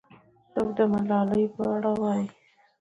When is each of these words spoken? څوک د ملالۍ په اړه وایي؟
څوک 0.53 0.69
د 0.77 0.79
ملالۍ 0.91 1.43
په 1.55 1.63
اړه 1.75 1.91
وایي؟ 2.01 2.27